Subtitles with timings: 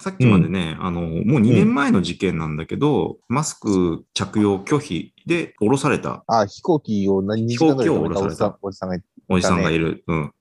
[0.00, 6.24] さっきまでね、あの、もう2年前の事件なんだけど、マスク着用拒否で降ろされた。
[6.28, 8.20] あ、飛行機を何日間ぐらい止めた。
[8.22, 10.04] おじさんおじさんがいおじさんがいる。
[10.06, 10.32] うん。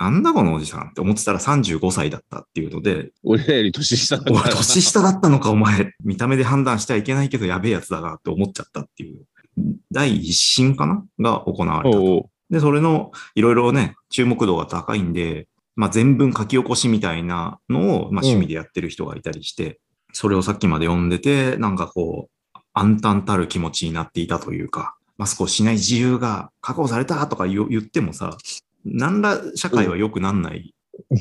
[0.00, 9.26] なんだこのおじさんって思ってたら35歳だったっていうので、俺らより年下だおい年下だったのかお前、見た目で判断してはいけないけどやべえやつだなって思っちゃったっていう。
[9.92, 11.04] 第一審かな？
[11.20, 11.98] が行われた
[12.50, 15.46] で、それのいろいろね、注目度が高いんで、
[15.76, 19.80] まあ全文書き起こしみたいなのを、まあうん趣味でやってる人がいたりして、
[20.12, 28.36] それをさっきまで読んでて、なんかこう、暗淡たる気持ちになっていたというか、マスクをしない自由が確保されたとか言ってもさ、
[28.84, 30.74] 何ら社会は良くなんない。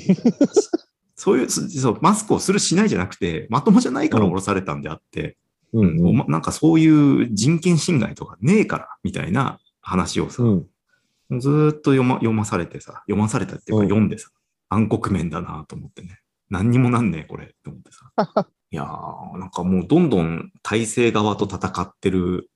[1.15, 5.37] そういうそそう、マスクをするしないじゃなくて、まともじゃないから降ろされたんであって、
[5.73, 6.25] うんうん。
[6.27, 10.65] なんかそういう人権侵害とかねえから、みたいな話をさ、う
[11.29, 11.39] ん。
[11.39, 14.29] ずーっと読ま読まされてさ、読まされたっていうかうん読んでさ、
[14.73, 16.19] 暗黒面だなと思ってね。
[16.49, 18.47] 何にもなんねえ、これ、って思ってさ。
[18.71, 22.49] いやー、なんかもうどんどん体制側と戦ってる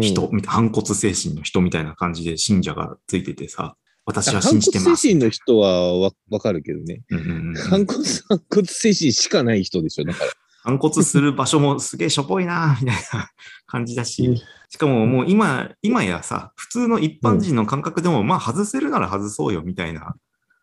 [0.00, 4.84] 人、みたい反骨精神の人みたいな感じで信者がついててさ、私は信じてます。
[4.84, 7.02] 反骨精神の人はわわかるけどね。
[7.10, 10.04] うんうんうん反骨、反骨精神しかない人でしょ。
[10.04, 10.30] だから。
[10.64, 13.30] 反骨する場所もすげえしょぼいな、 みたいな
[13.66, 20.14] 感じだうんし、しかももう今、今やさ、普通の一般人の感覚でも、まあ外せるなら外そうよ、みたいな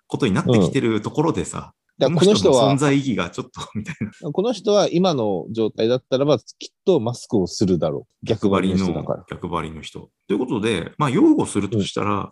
[0.09, 4.31] ことになってきてるところでさ、だからこの人はの存、在意義がちょっと、みたいな。
[4.31, 8.25] この人は今の状態だったらば、きっとマスクをするだろう。
[8.25, 9.05] 逆張りの。
[9.29, 10.09] 逆張りの人。
[10.27, 12.29] ということで、まあ、擁護するとしたら、うんうん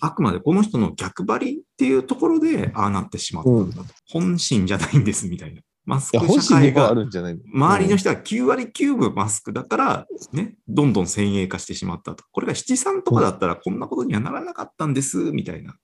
[0.00, 3.84] あくまでこの人の逆張りっていうところで、ああなってしまったんだと。
[4.08, 5.60] 本心じゃないんです、みたいな。
[5.84, 12.24] マスク社会が、るんじゃないの周りの人は9割9分マスクだから、ね、どんどん先鋭化してしまったと。
[12.32, 15.76] これが七三とかだったらこんなことにはならなかったんです、みたいな。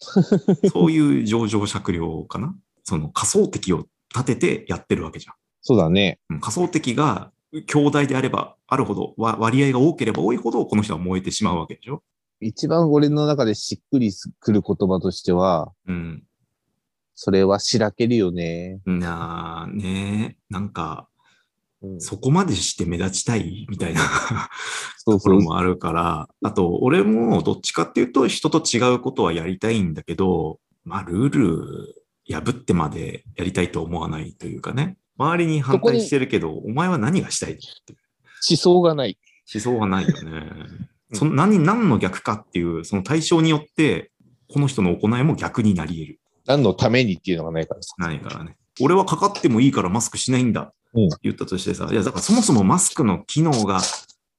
[0.72, 2.54] そういう上場酌量かな？
[2.84, 5.34] その仮想敵を立ててやってるわけじゃん。
[5.62, 6.20] そうだね。
[6.30, 7.32] うん仮想敵が
[7.66, 12.02] 強大であればあるほど、わ割合が多ければ多いほど、この人は燃えてしまうわけでしょ？
[12.40, 16.22] 一番俺の中でしっくりくる言葉としては、うん。
[17.14, 18.80] それはしらけるよね。
[18.84, 21.08] なあ、ねえ、なんか、
[21.82, 24.00] うんそこまでして目立ちたいみたいな
[25.04, 25.30] とこ。
[25.30, 34.96] ろもあるから、あと、俺もどっちかっていうと、人と違うことはやりたいんだけど、まあ、ルール破ってまでやりたいと思わないというかね。
[35.18, 37.62] 周りに反対してるけど、お前は何がしたいって
[38.48, 39.18] 思想がない。
[39.52, 40.30] 思想はないよね。
[40.32, 44.10] うんその何、何の逆かっていう、その対象によって、
[44.48, 46.20] この人の行いも逆になり得る。
[46.46, 47.94] 何のためにっていうのがないからさ。
[47.98, 48.56] ないからね。
[48.80, 50.62] 俺はかかってもいいからマスクしないんだ。
[50.62, 50.70] うん
[51.22, 53.80] 言ったとしてさ、いや、だからそもそもマスクの機能が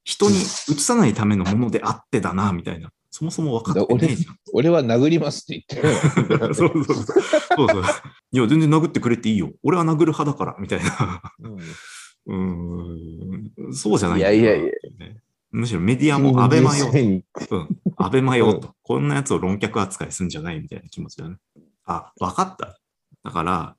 [0.03, 0.44] 人に移
[0.81, 2.90] さないためのものであってだな、みたいな。
[3.12, 4.38] そもそも分かってねえじゃん。
[4.53, 6.53] 俺は殴りますって言ってる。
[6.53, 6.95] そうそうそう。
[6.95, 7.84] そうそう。
[8.31, 9.51] いや、全然殴ってくれていいよ。
[9.63, 11.22] 俺は殴る派だから、みたいな。
[12.28, 13.74] うんん。
[13.74, 14.66] そうじゃないいやいやいや
[15.00, 15.18] ね
[15.51, 16.89] むしろメディアもアベマよ。
[16.89, 17.24] に。
[17.50, 17.68] うん。
[17.95, 18.75] アベマよと。
[18.84, 21.38] こんなやつを論客扱いするんじゃないみたいな気持ちだね。
[21.85, 22.79] あ、わかった。
[23.24, 23.76] だから、うん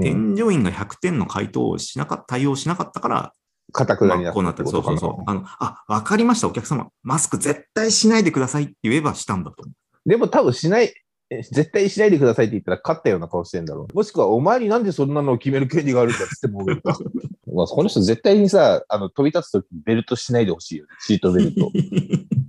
[0.00, 3.32] 添乗員が100点の回答をしなかった、対応しなかったから、
[3.72, 5.22] かたくなになまあこうなったそうそうそう。
[5.26, 6.88] あの、あ、わかりました、お客様。
[7.02, 9.64] マスク絶対しないでくださいって言えばしたんだと。
[10.04, 10.92] でも多分しない、
[11.30, 13.96] え絶対しないでくださいって言ったら勝ったような顔してんだろう。
[13.96, 16.80] もしくはお前になんでそんなのを決める権利があるんだって思うよ。
[17.54, 20.90] まあこの人絶対にさ、あの飛び立つときベルトしないでほしいよね。
[21.00, 21.70] シートベルト。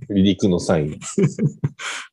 [0.08, 1.00] 離陸の際に。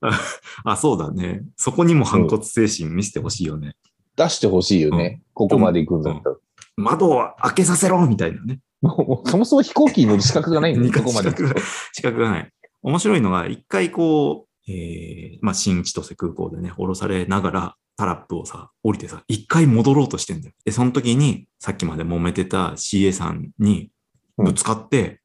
[0.02, 0.20] あ
[0.64, 1.44] あ、そうだね。
[1.58, 3.76] そこにも反骨精神見せてほしいよね。
[4.16, 5.22] 出してほしいよね。
[5.34, 6.36] ここまで行くんだったら。
[6.78, 8.60] 窓を開けさせろみたいなね。
[8.84, 11.36] そもそも飛行機に乗る資格がないんだよ、 ここまで資。
[11.36, 11.62] 格が
[11.94, 12.52] 資格がない。
[12.82, 20.56] 面白いのが、一回こう、えー、まあ、新千歳空港でね、降ろされながら、タラップをさ、降りてさ、一回戻ろうとしてんだよ。
[20.66, 23.92] で、その時に、さっきまで揉めてた CA さんに
[24.38, 25.22] ぶつかって、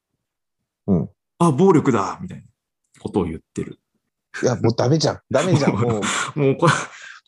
[0.87, 1.09] うん。
[1.39, 2.45] あ、暴力だみたいな
[3.01, 3.79] ことを言ってる。
[4.43, 5.21] いや、もうダメじゃん。
[5.31, 5.73] ダメじゃん。
[5.81, 6.01] も
[6.37, 6.73] う、もうこれ、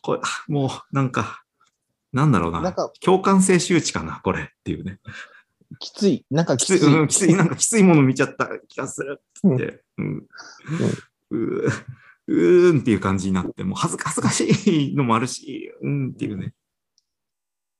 [0.03, 1.43] これ、もうなんか、
[2.13, 2.61] なんだろうな。
[2.61, 4.99] なんか共感性周知かな、これっていうね。
[5.79, 6.25] きつい。
[6.31, 6.93] なんかきつい、きつい。
[6.93, 10.27] うん、きつい、なんかきついもの見ちゃった気がするっつって、うん。
[11.31, 11.71] うー
[12.27, 16.53] うーんっていう感じになって、もう恥ずか恥ずかしいのもあるし、うんっていうね。